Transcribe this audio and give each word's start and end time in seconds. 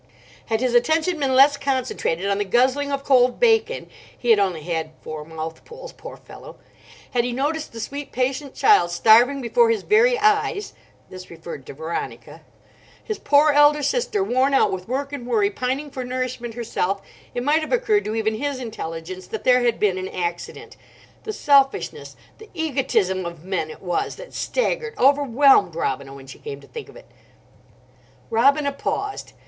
Had 0.47 0.61
his 0.61 0.73
attention 0.73 1.19
been 1.19 1.35
less 1.35 1.57
concentrated 1.57 2.25
on 2.27 2.39
the 2.39 2.43
guzzling 2.43 2.91
of 2.91 3.03
cold 3.03 3.39
bacon 3.39 3.87
(he 4.17 4.31
had 4.31 4.39
only 4.39 4.63
had 4.63 4.93
four 5.01 5.23
mouthfuls, 5.23 5.93
poor 5.93 6.17
fellow)—had 6.17 7.23
he 7.23 7.31
noticed 7.31 7.71
the 7.71 7.79
sweet 7.79 8.11
patient 8.11 8.55
child 8.55 8.89
starving 8.89 9.41
before 9.41 9.69
his 9.69 9.83
very 9.83 10.17
eyes 10.17 10.73
(this 11.11 11.29
referred 11.29 11.67
to 11.67 11.75
Veronica)—his 11.75 13.19
poor 13.19 13.51
elder 13.51 13.83
sister, 13.83 14.23
worn 14.23 14.55
out 14.55 14.71
with 14.71 14.87
work 14.87 15.13
and 15.13 15.27
worry, 15.27 15.51
pining 15.51 15.91
for 15.91 16.03
nourishment 16.03 16.55
herself, 16.55 17.03
it 17.35 17.43
might 17.43 17.61
have 17.61 17.71
occurred 17.71 18.03
to 18.05 18.15
even 18.15 18.33
his 18.33 18.59
intelligence 18.59 19.27
that 19.27 19.43
there 19.43 19.61
had 19.61 19.79
been 19.79 19.99
an 19.99 20.09
accident. 20.09 20.77
The 21.25 21.33
selfishness, 21.33 22.15
the 22.39 22.49
egotism 22.55 23.23
of 23.23 23.45
men 23.45 23.69
it 23.69 23.83
was 23.83 24.15
that 24.15 24.33
staggered, 24.33 24.95
overwhelmed 24.97 25.75
Robina, 25.75 26.15
when 26.15 26.25
she 26.25 26.39
came 26.39 26.59
to 26.59 26.67
think 26.67 26.89
of 26.89 26.95
it. 26.97 27.05
Robina 28.31 28.71
paused. 28.71 29.33